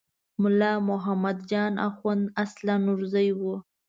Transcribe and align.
ملا 0.41 0.71
محمد 0.89 1.37
جان 1.49 1.73
اخوند 1.87 2.23
اصلاً 2.43 2.75
نورزی 2.87 3.29
و. 3.37 3.41